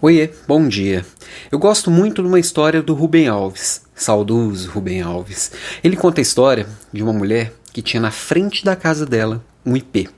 Oiê, 0.00 0.30
bom 0.46 0.68
dia. 0.68 1.04
Eu 1.50 1.58
gosto 1.58 1.90
muito 1.90 2.22
de 2.22 2.28
uma 2.28 2.38
história 2.38 2.80
do 2.80 2.94
Rubem 2.94 3.26
Alves, 3.26 3.82
saudoso 3.96 4.70
Rubem 4.70 5.02
Alves. 5.02 5.50
Ele 5.82 5.96
conta 5.96 6.20
a 6.20 6.22
história 6.22 6.68
de 6.92 7.02
uma 7.02 7.12
mulher 7.12 7.52
que 7.72 7.82
tinha 7.82 8.00
na 8.00 8.12
frente 8.12 8.64
da 8.64 8.76
casa 8.76 9.04
dela 9.04 9.44
um 9.66 9.76
IP. 9.76 10.08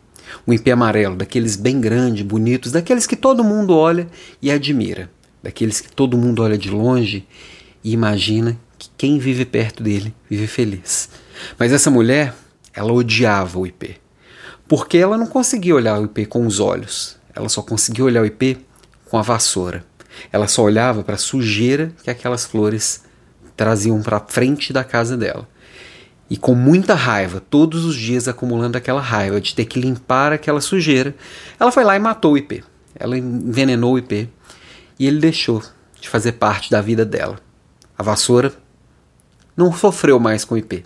Um 0.47 0.53
IP 0.53 0.71
amarelo, 0.71 1.17
daqueles 1.17 1.57
bem 1.57 1.81
grandes, 1.81 2.23
bonitos, 2.23 2.73
daqueles 2.73 3.07
que 3.07 3.17
todo 3.17 3.43
mundo 3.43 3.75
olha 3.75 4.07
e 4.43 4.51
admira. 4.51 5.11
Daqueles 5.43 5.81
que 5.81 5.91
todo 5.91 6.19
mundo 6.19 6.43
olha 6.43 6.59
de 6.59 6.69
longe 6.69 7.27
e 7.83 7.93
imagina 7.93 8.61
que 8.79 8.91
quem 8.99 9.19
vive 9.19 9.47
perto 9.47 9.83
dele 9.83 10.15
vive 10.29 10.47
feliz. 10.47 11.09
Mas 11.59 11.73
essa 11.73 11.91
mulher, 11.91 12.35
ela 12.75 12.93
odiava 12.93 13.59
o 13.59 13.67
IP. 13.67 13.97
Porque 14.69 14.99
ela 14.99 15.17
não 15.17 15.27
conseguia 15.27 15.75
olhar 15.75 15.99
o 15.99 16.05
IP 16.05 16.27
com 16.27 16.47
os 16.47 16.61
olhos. 16.61 17.19
Ela 17.35 17.49
só 17.49 17.63
conseguia 17.63 18.05
olhar 18.05 18.21
o 18.21 18.27
IP 18.27 18.59
com 19.11 19.19
a 19.19 19.23
vassoura. 19.23 19.85
Ela 20.33 20.47
só 20.47 20.63
olhava 20.63 21.03
para 21.03 21.17
a 21.17 21.19
sujeira 21.19 21.93
que 22.03 22.11
aquelas 22.11 22.45
flores 22.45 23.03
traziam 23.57 24.01
para 24.01 24.21
frente 24.21 24.73
da 24.73 24.85
casa 24.85 25.17
dela. 25.17 25.49
E 26.31 26.37
com 26.37 26.55
muita 26.55 26.95
raiva, 26.95 27.41
todos 27.41 27.85
os 27.85 27.97
dias 27.97 28.29
acumulando 28.29 28.79
aquela 28.79 29.01
raiva 29.01 29.41
de 29.41 29.53
ter 29.53 29.65
que 29.65 29.81
limpar 29.81 30.33
aquela 30.33 30.61
sujeira, 30.61 31.15
ela 31.59 31.73
foi 31.73 31.83
lá 31.83 31.97
e 31.97 31.99
matou 31.99 32.35
o 32.35 32.39
IP. 32.39 32.63
Ela 32.95 33.19
envenenou 33.19 33.95
o 33.95 33.99
IP 33.99 34.29
e 34.97 35.07
ele 35.07 35.19
deixou 35.19 35.61
de 36.01 36.09
fazer 36.09 36.33
parte 36.33 36.71
da 36.71 36.81
vida 36.81 37.05
dela. 37.05 37.39
A 37.99 38.05
vassoura 38.05 38.53
não 39.57 39.73
sofreu 39.73 40.21
mais 40.21 40.45
com 40.45 40.55
o 40.55 40.59
IP. 40.59 40.85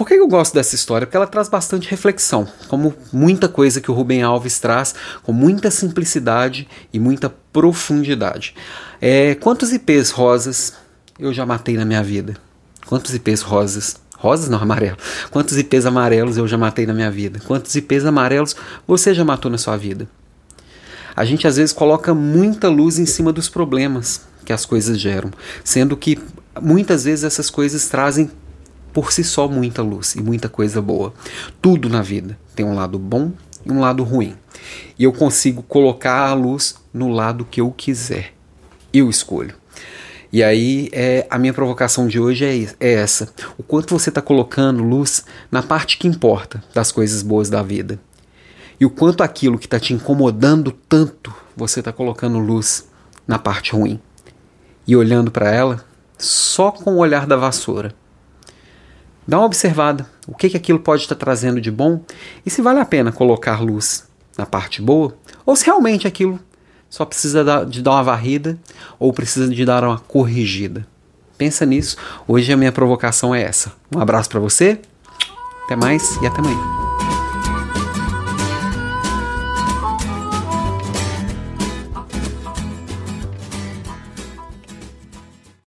Por 0.00 0.08
que 0.08 0.14
eu 0.14 0.26
gosto 0.26 0.54
dessa 0.54 0.74
história? 0.74 1.06
Porque 1.06 1.16
ela 1.18 1.26
traz 1.26 1.46
bastante 1.46 1.86
reflexão, 1.90 2.48
como 2.68 2.94
muita 3.12 3.50
coisa 3.50 3.82
que 3.82 3.90
o 3.90 3.94
Rubem 3.94 4.22
Alves 4.22 4.58
traz, 4.58 4.94
com 5.22 5.30
muita 5.30 5.70
simplicidade 5.70 6.66
e 6.90 6.98
muita 6.98 7.28
profundidade. 7.52 8.54
É, 8.98 9.34
quantos 9.34 9.74
IPs 9.74 10.10
rosas 10.10 10.72
eu 11.18 11.34
já 11.34 11.44
matei 11.44 11.76
na 11.76 11.84
minha 11.84 12.02
vida? 12.02 12.34
Quantos 12.86 13.14
IPs 13.14 13.42
rosas? 13.42 14.00
Rosas 14.16 14.48
não, 14.48 14.62
amarelo. 14.62 14.96
Quantos 15.30 15.58
IPs 15.58 15.84
amarelos 15.84 16.38
eu 16.38 16.48
já 16.48 16.56
matei 16.56 16.86
na 16.86 16.94
minha 16.94 17.10
vida? 17.10 17.38
Quantos 17.46 17.74
IPs 17.74 18.06
amarelos 18.06 18.56
você 18.86 19.12
já 19.12 19.22
matou 19.22 19.50
na 19.50 19.58
sua 19.58 19.76
vida? 19.76 20.08
A 21.14 21.26
gente 21.26 21.46
às 21.46 21.58
vezes 21.58 21.74
coloca 21.74 22.14
muita 22.14 22.70
luz 22.70 22.98
em 22.98 23.04
cima 23.04 23.34
dos 23.34 23.50
problemas 23.50 24.22
que 24.46 24.52
as 24.54 24.64
coisas 24.64 24.98
geram, 24.98 25.30
sendo 25.62 25.94
que 25.94 26.18
muitas 26.58 27.04
vezes 27.04 27.22
essas 27.22 27.50
coisas 27.50 27.86
trazem 27.86 28.30
por 28.92 29.12
si 29.12 29.24
só 29.24 29.48
muita 29.48 29.82
luz 29.82 30.14
e 30.14 30.22
muita 30.22 30.48
coisa 30.48 30.80
boa. 30.80 31.12
Tudo 31.60 31.88
na 31.88 32.02
vida 32.02 32.38
tem 32.54 32.64
um 32.64 32.74
lado 32.74 32.98
bom 32.98 33.32
e 33.64 33.70
um 33.70 33.80
lado 33.80 34.02
ruim. 34.02 34.36
E 34.98 35.04
eu 35.04 35.12
consigo 35.12 35.62
colocar 35.62 36.28
a 36.28 36.34
luz 36.34 36.76
no 36.92 37.08
lado 37.08 37.44
que 37.44 37.60
eu 37.60 37.70
quiser. 37.70 38.34
Eu 38.92 39.08
escolho. 39.08 39.54
E 40.32 40.44
aí 40.44 40.88
é, 40.92 41.26
a 41.28 41.38
minha 41.38 41.52
provocação 41.52 42.06
de 42.06 42.20
hoje 42.20 42.44
é, 42.44 42.88
é 42.88 42.94
essa. 42.94 43.32
O 43.58 43.62
quanto 43.62 43.98
você 43.98 44.10
está 44.10 44.22
colocando 44.22 44.82
luz 44.82 45.24
na 45.50 45.62
parte 45.62 45.98
que 45.98 46.06
importa 46.06 46.62
das 46.72 46.92
coisas 46.92 47.22
boas 47.22 47.50
da 47.50 47.62
vida. 47.62 47.98
E 48.78 48.86
o 48.86 48.90
quanto 48.90 49.22
aquilo 49.22 49.58
que 49.58 49.66
está 49.66 49.78
te 49.78 49.92
incomodando 49.92 50.72
tanto, 50.88 51.34
você 51.56 51.80
está 51.80 51.92
colocando 51.92 52.38
luz 52.38 52.88
na 53.26 53.38
parte 53.38 53.72
ruim. 53.72 54.00
E 54.86 54.96
olhando 54.96 55.30
para 55.30 55.50
ela 55.50 55.84
só 56.16 56.70
com 56.70 56.94
o 56.94 56.98
olhar 56.98 57.26
da 57.26 57.36
vassoura 57.36 57.94
Dá 59.30 59.38
uma 59.38 59.46
observada, 59.46 60.10
o 60.26 60.34
que, 60.34 60.50
que 60.50 60.56
aquilo 60.56 60.80
pode 60.80 61.02
estar 61.02 61.14
trazendo 61.14 61.60
de 61.60 61.70
bom 61.70 62.00
e 62.44 62.50
se 62.50 62.60
vale 62.60 62.80
a 62.80 62.84
pena 62.84 63.12
colocar 63.12 63.60
luz 63.60 64.04
na 64.36 64.44
parte 64.44 64.82
boa 64.82 65.16
ou 65.46 65.54
se 65.54 65.66
realmente 65.66 66.04
aquilo 66.04 66.40
só 66.88 67.04
precisa 67.04 67.64
de 67.64 67.80
dar 67.80 67.92
uma 67.92 68.02
varrida 68.02 68.58
ou 68.98 69.12
precisa 69.12 69.48
de 69.48 69.64
dar 69.64 69.84
uma 69.84 70.00
corrigida. 70.00 70.84
Pensa 71.38 71.64
nisso. 71.64 71.96
Hoje 72.26 72.52
a 72.52 72.56
minha 72.56 72.72
provocação 72.72 73.32
é 73.32 73.40
essa. 73.40 73.72
Um 73.94 74.00
abraço 74.00 74.28
para 74.28 74.40
você. 74.40 74.80
Até 75.64 75.76
mais 75.76 76.16
e 76.16 76.26
até 76.26 76.40
amanhã. 76.40 76.89